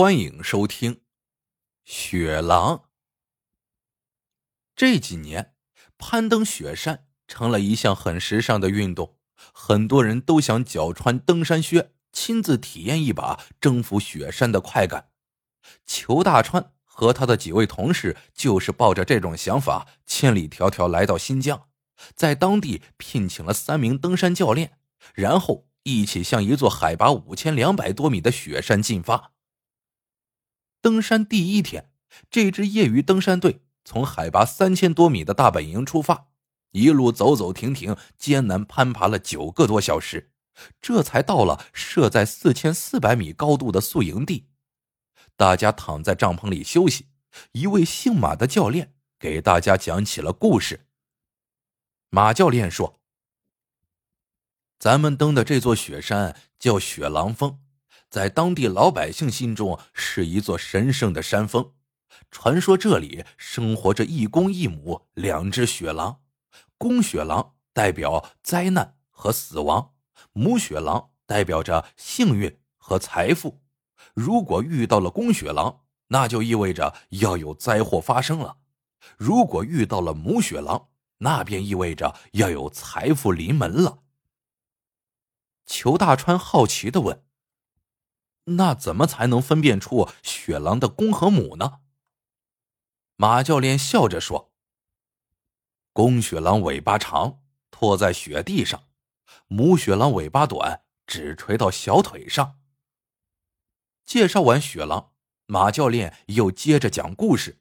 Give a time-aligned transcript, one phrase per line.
[0.00, 0.94] 欢迎收听
[1.84, 2.76] 《雪狼》。
[4.74, 5.52] 这几年，
[5.98, 9.18] 攀登雪山成了一项很时尚的运动，
[9.52, 15.10] 很多人都想脚穿登山靴，亲自体验一把征服雪山的快感。
[15.84, 21.68] 裘大川和他的几位同事就是抱着这种想法，千里迢迢来到新疆，
[22.14, 24.78] 在当地聘请了三名登山教练，
[25.12, 29.32] 然后一起向一座海拔五千两百多米的雪山进发。
[30.82, 31.90] 登山第一天，
[32.30, 36.28] 这支业余登山队从海拔三千多米的大本营出发，
[36.70, 40.32] 一路走走停停，艰难攀爬了九个多小时，
[40.80, 44.48] 这才到了设在四千四百米高度的宿营地。
[45.36, 47.08] 大家躺在帐篷里休息，
[47.52, 50.86] 一位姓马的教练给大家讲起了故事。
[52.08, 53.00] 马教练说
[54.80, 57.60] ：“咱们登的这座雪山叫雪狼峰。”
[58.10, 61.72] 在当地老百姓心中是一座神圣的山峰，
[62.32, 66.20] 传说这里生活着一公一母两只雪狼，
[66.76, 69.92] 公雪狼代表灾难和死亡，
[70.32, 73.62] 母雪狼代表着幸运和财富。
[74.12, 78.56] 如果遇到了公雪狼，那就意味着要有灾祸发生了；
[79.16, 80.88] 如果遇到了母雪狼，
[81.18, 84.02] 那便意味着要有财富临门了。
[85.64, 87.22] 裘大川好奇的问。
[88.44, 91.80] 那怎么才能分辨出雪狼的公和母呢？
[93.16, 94.52] 马教练笑着说
[95.92, 98.80] ：“公雪狼尾巴长，拖在雪地上；
[99.46, 102.58] 母雪狼尾巴短，只垂到小腿上。”
[104.06, 105.12] 介绍完雪狼，
[105.46, 107.60] 马教练又接着讲故事。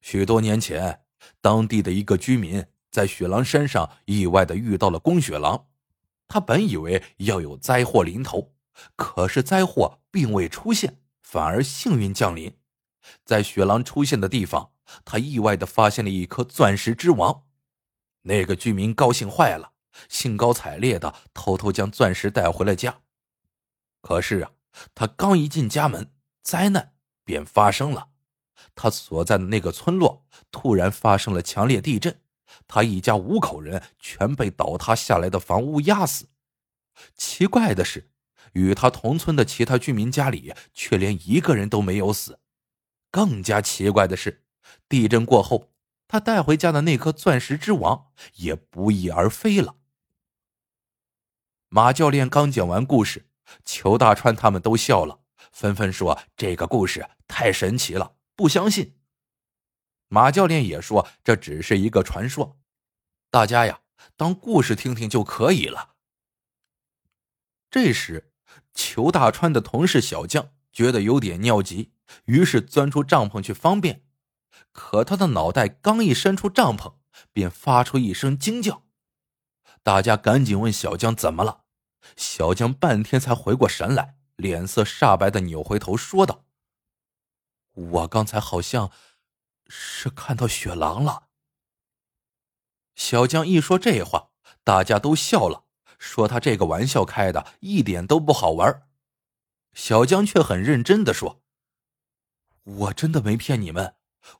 [0.00, 1.04] 许多年前，
[1.40, 5.68] 当地的一个居民在雪狼山上意外的遇到了公雪狼，
[6.28, 8.55] 他本以为要有灾祸临头。
[8.94, 12.56] 可是灾祸并未出现，反而幸运降临。
[13.24, 14.72] 在雪狼出现的地方，
[15.04, 17.44] 他意外的发现了一颗钻石之王。
[18.22, 19.72] 那个居民高兴坏了，
[20.08, 23.00] 兴高采烈的偷偷将钻石带回了家。
[24.02, 24.50] 可是啊，
[24.94, 26.94] 他刚一进家门，灾难
[27.24, 28.08] 便发生了。
[28.74, 32.20] 他所在的那个村落突然发生了强烈地震，
[32.66, 36.28] 他一家五口人全被倒塌下来的房屋压死。
[37.16, 38.10] 奇怪的是。
[38.52, 42.40] 与他同村的其他居民家里却连一个人都没有死。
[43.10, 44.44] 更加奇怪的是，
[44.88, 45.72] 地震过后，
[46.06, 49.76] 他带回家的那颗钻石之王也不翼而飞了。
[51.68, 53.26] 马教练刚讲完故事，
[53.64, 55.20] 裘大川他们都笑了，
[55.50, 58.98] 纷纷说：“这个故事太神奇了，不相信。”
[60.08, 62.58] 马教练也说：“这只是一个传说，
[63.30, 63.80] 大家呀，
[64.16, 65.94] 当故事听听就可以了。”
[67.70, 68.32] 这时。
[68.76, 71.92] 裘大川的同事小江觉得有点尿急，
[72.26, 74.04] 于是钻出帐篷去方便。
[74.70, 76.96] 可他的脑袋刚一伸出帐篷，
[77.32, 78.82] 便发出一声惊叫。
[79.82, 81.64] 大家赶紧问小江怎么了。
[82.16, 86.44] 小江半天才回过神来，脸色煞白的扭回头说道
[87.72, 88.90] ：“我刚才好像
[89.68, 91.28] 是看到雪狼了。”
[92.94, 94.30] 小江一说这话，
[94.62, 95.65] 大家都笑了。
[95.98, 98.82] 说他这个玩笑开的一点都不好玩，
[99.72, 101.42] 小江却很认真的说
[102.64, 103.96] ：“我真的没骗你们，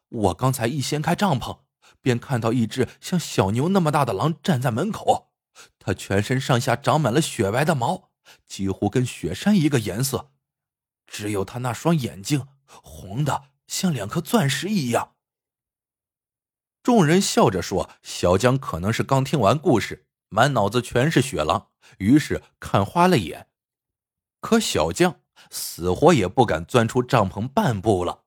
[0.08, 1.60] 我刚才一掀开帐篷，
[2.00, 5.32] 便看到一只像小牛那么大的狼站在门口，
[5.78, 8.10] 它全身上下长满了雪白的毛，
[8.44, 10.30] 几乎跟雪山一个颜色，
[11.06, 15.14] 只有它那双眼睛红的像两颗钻石一样。”
[16.82, 23.48] 众人笑着说：“小江可能是刚听完故事。”满脑子全是雪狼，于是看花了眼。
[24.40, 25.20] 可小将
[25.50, 28.24] 死活也不敢钻出帐篷半步了。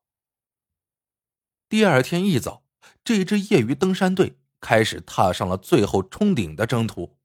[1.68, 2.64] 第二天一早，
[3.04, 7.18] 这支业余登山队开始踏上了最后冲顶的征途。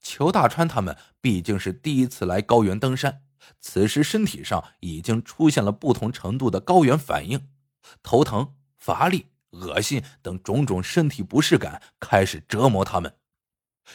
[0.00, 3.22] 裘大川他们毕竟是第一次来高原登山，
[3.60, 7.48] 此时身体上已经出现了不同程度的高原反应，
[8.02, 13.16] 头疼、乏力、恶心等种种身体不适感开始折磨他们。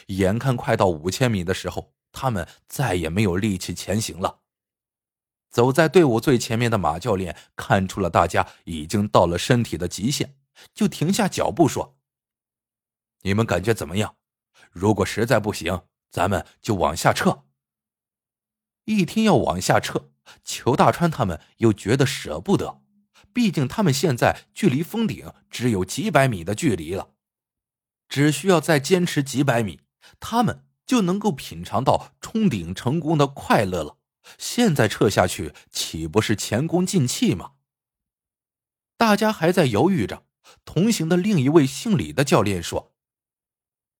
[0.06, 4.40] 眼看快到五千米的时候，他们再也没有力气前行了。
[5.50, 10.36] 走在队伍最前面的马教练看出了大家已经到了身体的极限，
[10.74, 11.98] 就停下脚步说
[13.22, 14.16] ：“你们感觉怎么样？
[14.70, 17.44] 如果实在不行，咱们就往下撤。”
[18.86, 20.10] 一听要往下撤，
[20.42, 22.82] 裘大川他们又觉得舍不得，
[23.32, 27.10] 毕竟他们现在距离峰顶只有几百米的距离了。
[28.12, 29.80] 只需要再坚持几百米，
[30.20, 33.96] 他们就能够品尝到冲顶成功的快乐了。
[34.36, 37.52] 现在撤下去，岂不是前功尽弃吗？
[38.98, 40.26] 大家还在犹豫着，
[40.66, 42.92] 同行的另一位姓李的教练说：“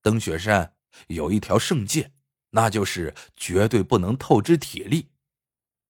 [0.03, 0.75] 登雪山
[1.07, 2.13] 有一条圣戒，
[2.51, 5.09] 那就是绝对不能透支体力。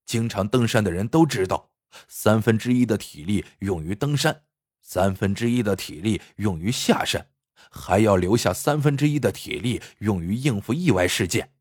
[0.06, 1.72] 经常登山的人都知道，
[2.06, 4.44] 三分之一的体力用于登山，
[4.80, 7.31] 三分之一的体力用于下山，
[7.70, 11.52] 还要留下三分之一的体力用于应付意外事件。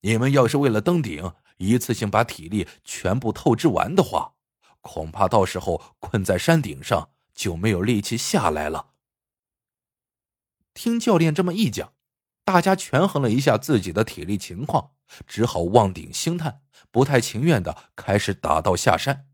[0.00, 4.34] 你们要是为了登顶，一次性把体力全部透支完的话，
[4.80, 8.90] 恐怕到时候困在山顶上就没有力气下来了。
[10.74, 11.92] 听教练这么一讲，
[12.44, 14.92] 大家权衡了一下自己的体力情况，
[15.26, 19.28] 只好望顶兴叹，不太情愿的开始打道下山。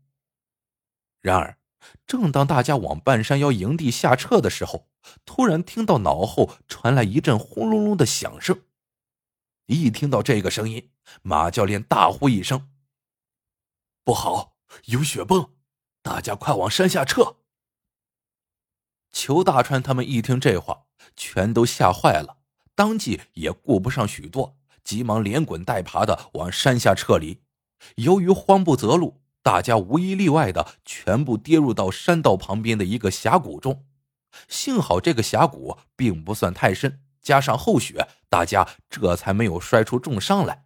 [1.21, 1.57] 然而，
[2.05, 4.88] 正当大家往半山腰营地下撤的时候，
[5.25, 8.63] 突然听到脑后传来一阵轰隆隆的响声。
[9.65, 10.89] 一听到这个声音，
[11.21, 12.69] 马教练大呼一声
[14.03, 14.55] ：“不好，
[14.85, 15.51] 有雪崩！
[16.01, 17.37] 大家快往山下撤！”
[19.11, 20.85] 裘大川他们一听这话，
[21.15, 22.37] 全都吓坏了，
[22.73, 27.41] 当即也顾不上许多，急忙连滚带爬的往山下撤离。
[27.95, 33.85] 由于慌不择路，大家无一例外的全部跌入到山道旁边的一个峡谷中。
[34.47, 37.03] 幸好这个峡谷并不算太深。
[37.21, 40.65] 加上后雪，大家这才没有摔出重伤来。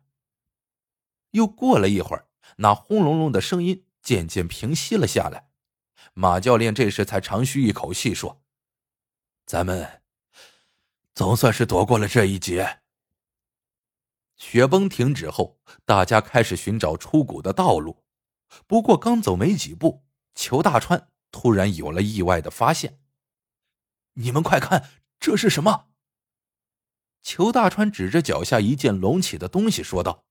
[1.32, 2.28] 又过了一会儿，
[2.58, 5.50] 那轰隆隆的声音渐渐平息了下来。
[6.14, 8.44] 马教练这时才长吁一口气说
[9.48, 10.04] ：“咱们
[11.16, 12.82] 总算是躲过了这一劫。”
[14.38, 18.04] 雪崩停止后，大家开始寻找出谷的道路。
[18.68, 20.06] 不过刚走没几步，
[20.36, 23.00] 裘大川突然有了意外的发现
[24.14, 24.90] ：“你们快看，
[25.20, 25.88] 这是什么？”
[27.24, 30.26] 裘大川指着脚下一件隆起的东西说道：“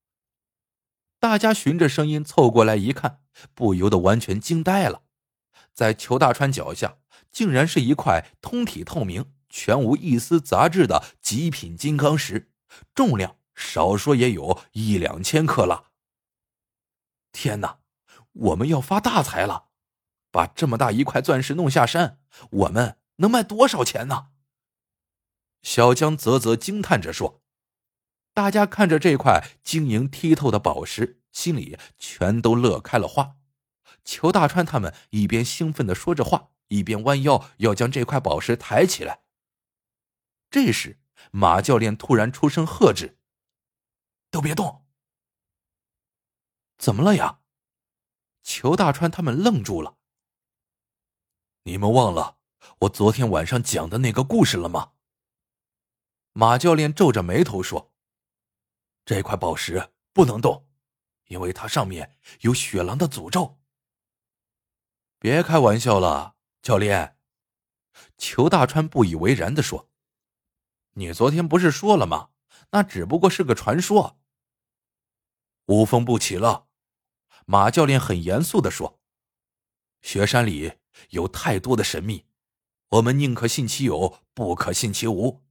[1.18, 3.22] 大家循着声音凑过来一看，
[3.54, 5.04] 不由得完全惊呆了。
[5.72, 6.98] 在裘大川脚下，
[7.30, 12.50] 竟然是一块通体透明、全无一丝杂质的极品金刚石，
[12.94, 15.84] 重量少说也有一两千克拉。
[17.32, 17.78] 天哪，
[18.32, 19.68] 我们要发大财了！
[20.30, 22.18] 把这么大一块钻石弄下山，
[22.50, 24.30] 我们能卖多少钱呢？”
[25.62, 27.42] 小江啧啧惊叹着说
[28.34, 33.36] ：“大家看着这块晶莹剔透的宝石，心里全都乐开了花。”
[34.04, 39.22] 裘大川他们一边兴奋的说着话，一边弯腰要将这块宝石抬起来。
[40.50, 41.00] 这时，
[41.30, 43.18] 马教练突然出声喝止
[44.30, 44.84] ：“都别动！”
[46.78, 47.38] 怎么了呀？
[48.42, 49.98] 裘大川他们愣住了。
[51.62, 52.38] 你们忘了
[52.82, 54.92] 我昨天晚上讲的那个故事了吗？
[56.32, 57.92] 马教练皱着眉头说
[59.06, 60.66] ：“这块宝石不能动，
[61.26, 63.60] 因为它上面有雪狼的诅咒。”
[65.20, 67.16] 别开玩笑了，教练。”
[68.18, 69.88] 裘大川不以为然的说
[70.94, 72.30] ：“你昨天不是说了吗？
[72.70, 74.18] 那只不过是个传说。”
[75.66, 76.66] 无风不起了，
[77.46, 79.00] 马教练很严肃的说
[80.02, 80.80] ：“雪山里
[81.10, 82.26] 有太多的神秘，
[82.92, 85.42] 我们宁可信其有，不可信其无。”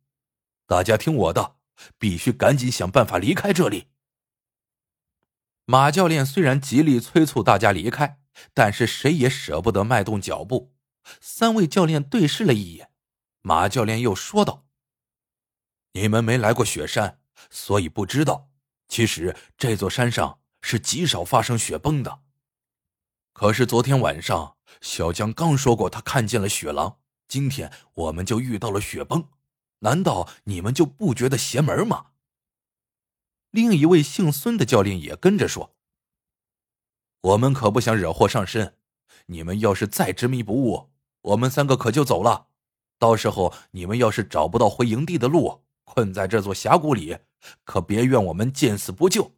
[0.67, 1.55] 大家听我的，
[1.97, 3.87] 必须赶紧想办法离开这里。
[5.65, 8.19] 马教练虽然极力催促大家离开，
[8.53, 10.73] 但是谁也舍不得迈动脚步。
[11.19, 12.91] 三位教练对视了一眼，
[13.41, 14.65] 马教练又说道
[15.93, 17.19] ：“你们没来过雪山，
[17.49, 18.49] 所以不知道，
[18.87, 22.21] 其实这座山上是极少发生雪崩的。
[23.33, 26.99] 可是昨天晚上，小江刚说过他看见了雪狼，
[27.31, 29.29] 今天我们就遇到了雪崩。”
[29.79, 32.07] 难道你们就不觉得邪门吗？
[33.51, 35.73] 另一位姓孙的教练也跟着说
[37.21, 38.75] ：“我们可不想惹祸上身，
[39.27, 42.49] 你们要是再执迷不悟，我们三个可就走了。
[42.99, 47.17] 到时候你们要是找不到回营地的路，困在这座峡谷里，
[47.63, 49.33] 可别怨我们见死不救。”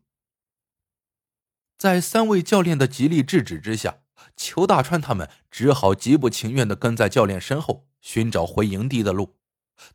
[1.80, 4.03] 在三位教练的极力制止之下，
[4.36, 9.38] 裘大川他们只好极不情愿的跟在教练身后，寻找回营地的路。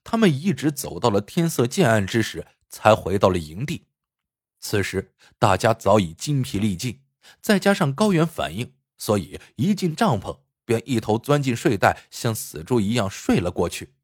[0.03, 3.87] 他们一直走到了天色渐暗之时，才回到了营地。
[4.61, 7.03] 此时大家早已筋疲力尽，
[7.41, 13.95] 再加上高原反应，所以一进帐篷便一头钻进睡袋，像死猪一样睡了过去。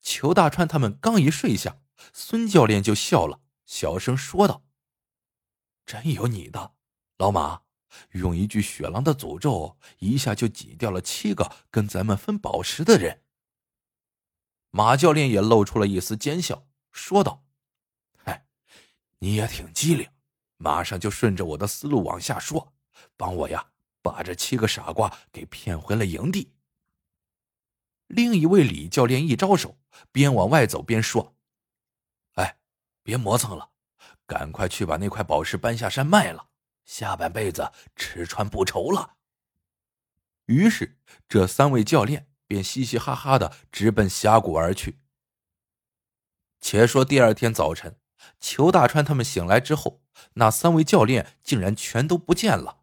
[0.00, 1.78] 裘大川他们刚一睡下，
[2.12, 4.64] 孙教练就笑了，小声说道
[5.86, 6.72] ：“真有你的，
[7.18, 7.62] 老马，
[8.12, 13.22] 用一句雪狼的诅咒，一下就挤掉了七个跟咱们分宝石的人。”
[14.70, 17.44] 马教练也露出了一丝奸笑，说道
[18.24, 18.46] ：“哎，
[19.18, 20.08] 你也挺机灵，
[20.56, 22.72] 马上就顺着我的思路往下说，
[23.16, 23.70] 帮我呀
[24.02, 26.52] 把这七个傻瓜给骗回了营地。
[28.08, 29.78] 另一位李教练一招手，
[30.10, 31.36] 边往外走边说
[32.34, 32.58] ：“哎，
[33.04, 33.70] 别磨蹭了，
[34.26, 36.48] 赶快去把那块宝石搬下山卖了，
[36.84, 39.14] 下半辈子吃穿不愁了。”
[40.46, 40.98] 于是，
[41.28, 45.00] 这三位教练便嘻嘻哈哈的直奔峡谷而去。
[46.60, 47.98] 且说第二天早晨，
[48.40, 50.02] 裘大川他们醒来之后，
[50.34, 52.82] 那三位教练竟然全都不见了。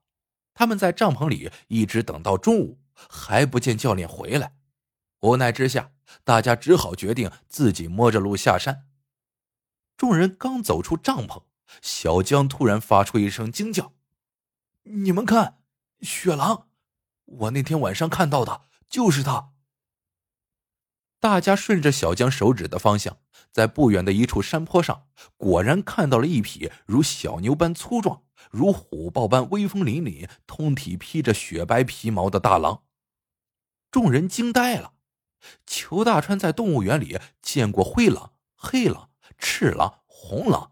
[0.53, 4.55] 他们在帐篷里一直等到中午，还不见教练回来。
[5.21, 5.91] 无奈之下，
[6.23, 8.87] 大家只好决定自己摸着路下山。
[9.95, 11.43] 众人刚走出帐篷，
[11.81, 13.93] 小江突然发出一声惊叫
[14.83, 15.59] ：“你们看，
[16.01, 16.67] 雪狼！
[17.25, 19.51] 我那天晚上看到的就是他。”
[21.21, 23.19] 大家顺着小江手指的方向，
[23.51, 32.83] 在不远的一处山坡上，果然看到了一匹如小牛般粗壮、如虎豹般威风凛凛、通体披着雪白皮毛的大狼。
[33.91, 34.93] 众人惊呆了。
[35.65, 40.70] 裘大川在动物园里见过灰狼、黑狼、赤狼、红狼，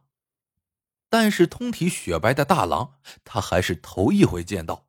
[1.10, 4.88] 但是通体雪白的大狼，他还是头一回见到。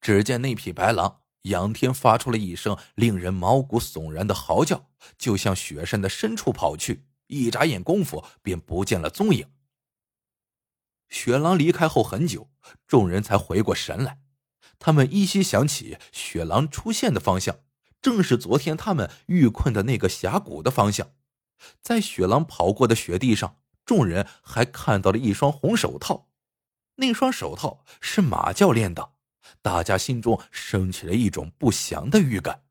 [0.00, 9.50] 只见那匹白狼仰天发出了一声令人毛骨悚然的嚎叫，就向雪山的深处跑去，一眨眼功夫便不见了踪影。
[11.08, 12.50] 雪狼离开后很久，
[12.86, 14.20] 众人才回过神来，
[14.78, 17.60] 他们依稀想起雪狼出现的方向。
[18.00, 21.10] 正是昨天他们遇困的那个峡谷的方向，
[21.82, 23.56] 在雪狼跑过的雪地上，
[23.88, 26.28] 众人还看到了一双红手套，
[26.96, 29.12] 那双手套是马教练的，
[29.62, 32.64] 大家心中升起了一种不祥的预感。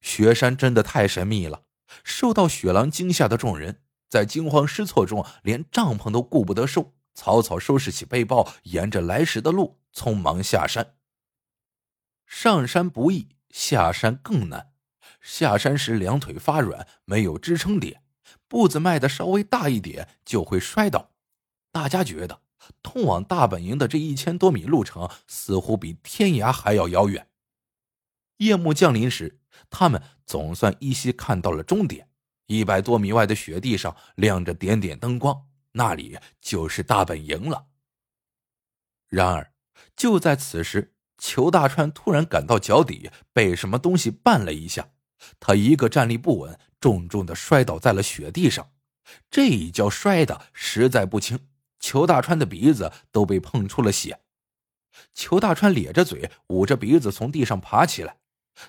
[0.00, 1.62] 雪山真的太神秘了，
[2.02, 10.96] 受到雪狼惊吓的众人在惊慌失措中，连帐篷都顾不得收，草草收拾起背包，沿着来时的路匆忙下山。
[12.26, 14.72] 上山不易，下山更难。
[15.20, 18.02] 下山时两腿发软，没有支撑点，
[18.48, 21.10] 步子迈的稍微大一点就会摔倒。
[21.70, 22.42] 大家觉得
[22.82, 27.28] 通往大本营的这一千多米路程似乎比天涯还要遥远。
[28.38, 29.40] 夜幕降临时，
[29.70, 32.08] 他们总算依稀看到了终点。
[32.46, 37.66] 一百多米外的雪地上亮着点点灯光，那里就是大本营了。
[39.08, 39.52] 然而，
[39.96, 40.92] 就在此时。
[41.16, 44.90] 裘大川突然感到脚底被什么东西绊了一下，
[45.38, 48.70] 他一个站立不稳，重重的摔倒在了雪地上。
[49.30, 51.48] 这一跤摔的实在不轻，
[51.80, 54.20] 裘大川的鼻子都被碰出了血。
[55.14, 58.18] 裘大川咧着嘴，捂着鼻子从地上爬起来，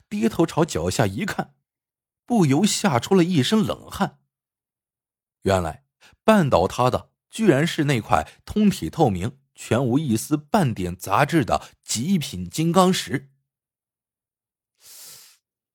[0.07, 1.55] 低头朝脚下一看，
[2.25, 4.19] 不由吓出了一身冷汗。
[5.41, 5.84] 原来
[6.24, 9.39] 绊倒他的居然是那块通体透明。
[9.57, 13.31] 全无一丝半点杂质的极品金刚石，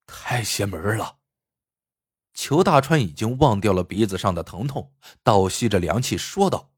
[0.07, 1.20] 太邪门了！
[2.33, 6.73] 裘大川已经忘掉了鼻子上的疼痛，倒吸着凉气说道：“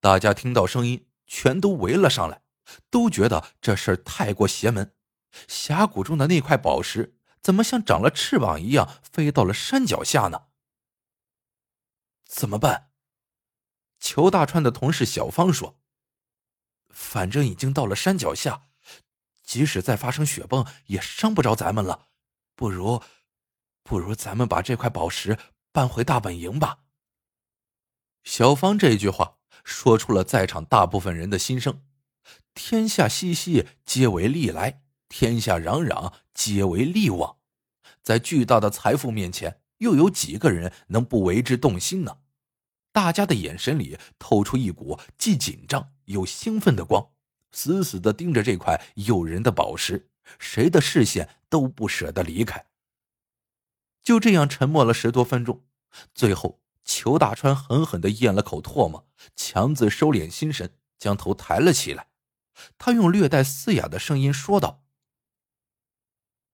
[0.00, 2.42] 大家听到声音，全都围了上来，
[2.90, 4.94] 都觉得这事儿太过邪门。
[5.48, 10.46] 峡谷中的那块宝石，怎么像长了翅膀一样飞到了山脚下呢？
[12.24, 12.90] 怎么办？”
[13.98, 15.78] 裘大川的同事小芳说。
[16.90, 18.68] 反正已经到了山脚下，
[19.42, 22.08] 即使再发生雪崩，也伤不着咱们了。
[22.54, 23.02] 不如，
[23.86, 25.38] 不如咱们把这块宝石
[25.70, 26.80] 搬回大本营吧。
[28.24, 31.82] 小芳这句话说出了在场大部分人的心声。
[32.52, 37.36] 天下熙熙，皆为利来；天下攘攘，皆为利往。
[38.02, 42.18] 在巨大的财富面前，又有几个人能不为之动心呢？
[42.92, 47.10] 大家的眼神里透出一股既紧张又兴奋的光，
[47.52, 52.66] 死死的盯着这块诱人的宝石，谁的视线都不舍得离开。
[54.06, 55.64] 就这样沉默了十多分钟，
[56.14, 62.06] 最后，裘大川狠狠的咽了口唾沫，强自收敛心神，将头抬了起来。
[62.78, 64.84] 他用略带嘶哑的声音说道：“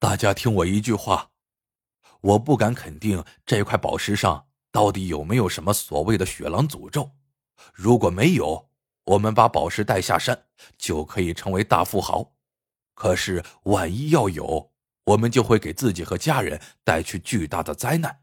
[0.01, 1.33] 大家听我一句话，
[2.23, 7.11] 我不敢肯定这块宝石上。”到底有没有什么所谓的雪狼诅咒？
[7.75, 8.71] 如果没有，
[9.05, 10.47] 我们把宝石带下山，
[10.79, 12.33] 就可以成为大富豪。
[12.95, 14.72] 可是万一要有，
[15.05, 18.23] 我们就会给自己和家人带去巨大的灾难。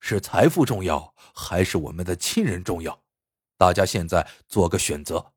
[0.00, 3.02] 是财富重要，还是我们的亲人重要？
[3.56, 5.32] 大家现在做个选择。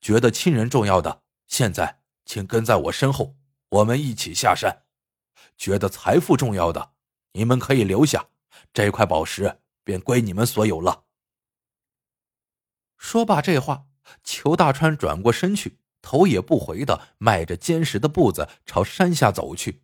[0.00, 3.36] 觉得亲人重要的，现在请跟在我身后，
[3.68, 4.84] 我们一起下山。
[5.56, 6.92] 觉得财富重要的，
[7.32, 8.28] 你们可以留下
[8.72, 9.58] 这块宝石。
[9.84, 11.06] 便归你们所有了。
[12.96, 13.86] 说罢这话，
[14.22, 19.81] 裘大川转过身去，头也不回的迈着坚实的步子朝山下走去。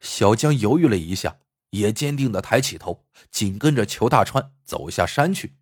[0.00, 1.38] 小江犹豫了一下，
[1.70, 5.56] 也坚定的抬起头，紧跟着裘大川走下山去。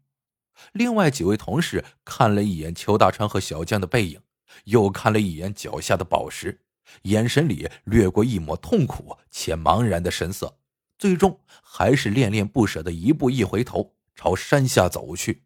[0.73, 4.21] 另外几位同事看了一眼裘大川和小江的背影，
[4.65, 6.63] 又看了一眼脚下的宝石，
[7.03, 10.59] 眼神里掠过一抹痛苦且茫然的神色，
[10.99, 15.45] 最终还是恋恋不舍的一步一回头朝山下走去。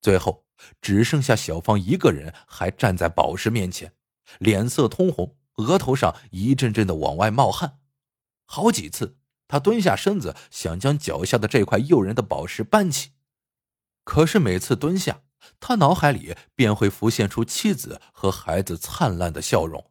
[0.00, 0.46] 最后
[0.80, 3.92] 只剩下小芳一个人还站在宝石面前，
[4.38, 7.80] 脸色通红，额头上一阵阵的往外冒汗，
[8.44, 13.12] 好几次他蹲下身子想将脚下的这块诱人的宝石搬起。
[14.04, 15.22] 可是每次蹲下，
[15.58, 19.90] 他脑海里便会浮现出妻子和孩子灿烂的笑容。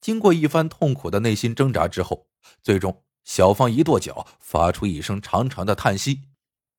[0.00, 2.28] 经过一番痛苦的内心挣扎之后，
[2.62, 6.22] 最终小芳一跺脚，发出一声长长的叹息，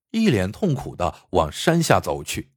[0.09, 2.53] 一脸痛苦的往山下走去。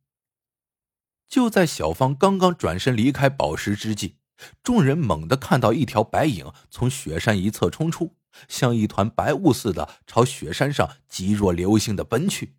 [1.28, 4.18] 就在小芳刚刚转身离开宝石之际，
[4.62, 8.16] 众人猛地看到一条白影从雪山一侧冲出，
[8.48, 12.56] 像一团白雾似的朝雪山上疾若流星的奔去。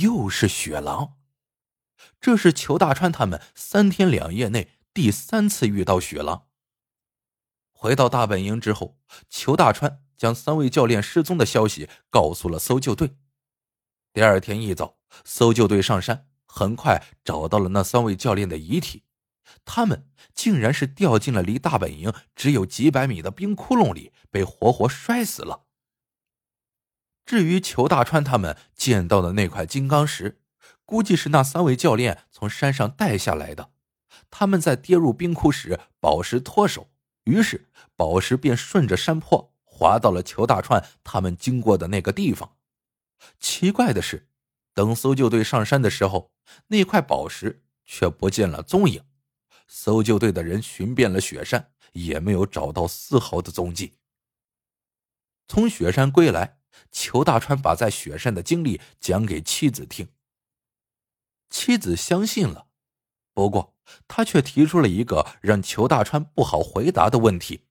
[0.00, 1.18] 又是雪狼，
[2.20, 6.46] 这是裘大川他们三天两夜内第三次遇到雪狼。
[7.70, 8.98] 回到大本营之后，
[9.28, 13.16] 裘大川将三位教练失踪的消息告诉了搜救队。
[14.12, 19.04] 第二天一早，搜救队上山，很快找到了那三位教练的遗体，
[19.64, 25.64] 他们竟然是掉进了离大本营只有几百米的冰窟窿里，被活活摔死了。
[27.24, 30.40] 至于裘大川他们见到的那块金刚石，
[30.84, 33.72] 估计是那三位教练从山上带下来的。
[34.30, 36.90] 他们在跌入冰窟时，宝石脱手，
[37.24, 42.56] 于是宝石便顺着山坡滑到了裘大川他们经过的那个地方。
[43.38, 44.28] 奇怪的是，
[44.72, 46.32] 等搜救队上山的时候，
[46.68, 49.04] 那块宝石却不见了踪影。
[49.68, 53.98] 搜救队的人寻遍了雪山，也没有找到丝毫的踪迹。
[55.46, 56.56] 从雪山归来。
[56.92, 60.12] 裘大川把在雪山的经历讲给妻子听。
[61.50, 62.68] 妻子相信了，
[63.32, 63.74] 不过
[64.06, 67.66] 他却提出了一个让裘大川不好回答的问题：“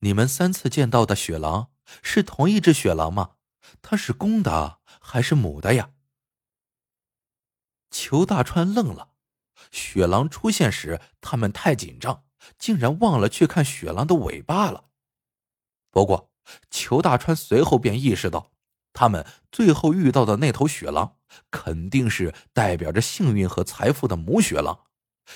[0.00, 3.34] 你们三次见到的雪狼是同一只雪狼吗？
[3.82, 5.92] 它是公的还是母的呀？”
[7.90, 9.10] 裘大川愣了。
[9.70, 12.24] 雪狼出现时，他们太紧张，
[12.58, 14.84] 竟然忘了去看雪狼的尾巴了。
[15.90, 16.30] 不过。
[16.70, 18.52] 裘大川随后便意识到，
[18.94, 21.18] 他们最后遇到的那头雪狼，
[21.50, 24.86] 肯定是代表着幸运和财富的母雪狼，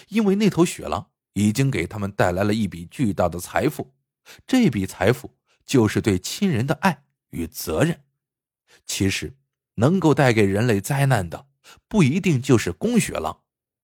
[0.08, 3.92] 因为那头雪狼已经给他们带来了一笔巨大的财富，
[4.46, 8.04] 这笔财富就是对亲人的爱与责任。
[8.86, 9.36] 其实，
[9.74, 11.46] 能够带给人类灾难的，
[11.88, 13.41] 不一定就是公雪狼，